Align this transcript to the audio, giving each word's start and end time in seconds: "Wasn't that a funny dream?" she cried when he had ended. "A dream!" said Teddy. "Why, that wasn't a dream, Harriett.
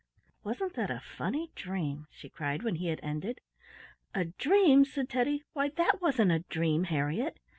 "Wasn't 0.43 0.73
that 0.73 0.89
a 0.89 0.99
funny 0.99 1.51
dream?" 1.53 2.07
she 2.09 2.27
cried 2.27 2.63
when 2.63 2.77
he 2.77 2.87
had 2.87 2.99
ended. 3.03 3.39
"A 4.15 4.25
dream!" 4.25 4.83
said 4.83 5.09
Teddy. 5.09 5.43
"Why, 5.53 5.69
that 5.75 6.01
wasn't 6.01 6.31
a 6.31 6.39
dream, 6.39 6.85
Harriett. 6.85 7.37